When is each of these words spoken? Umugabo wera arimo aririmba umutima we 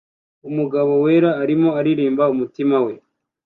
Umugabo 0.49 0.91
wera 1.03 1.29
arimo 1.43 1.69
aririmba 1.79 2.23
umutima 2.33 2.77
we 2.85 2.93